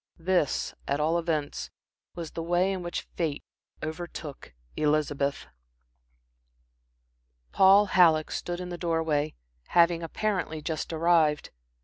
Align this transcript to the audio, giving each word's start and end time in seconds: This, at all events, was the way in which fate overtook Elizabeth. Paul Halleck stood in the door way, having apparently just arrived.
This, 0.17 0.73
at 0.87 0.99
all 0.99 1.19
events, 1.19 1.69
was 2.15 2.31
the 2.31 2.41
way 2.41 2.73
in 2.73 2.81
which 2.81 3.05
fate 3.15 3.43
overtook 3.83 4.55
Elizabeth. 4.75 5.45
Paul 7.51 7.85
Halleck 7.85 8.31
stood 8.31 8.59
in 8.59 8.69
the 8.69 8.79
door 8.79 9.03
way, 9.03 9.35
having 9.67 10.01
apparently 10.01 10.59
just 10.59 10.91
arrived. 10.91 11.51